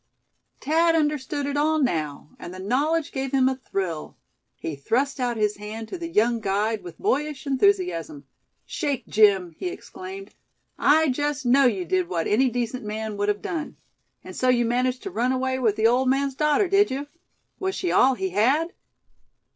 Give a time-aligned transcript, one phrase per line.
[0.61, 4.17] Thad understood it all now, and the knowledge gave him a thrill.
[4.57, 8.25] He thrust out his hand to the young guide, with boyish enthusiasm.
[8.65, 10.33] "Shake, Jim!" he exclaimed.
[10.75, 13.77] "I just know you did what any decent man would have done.
[14.23, 17.05] And so you managed to run away with the old man's daughter, did you?
[17.59, 18.73] Was she all he had?"